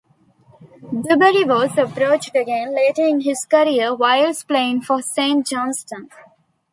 [0.85, 6.09] Duberry was approached again, later in his career, whilst playing for Saint Johnstone.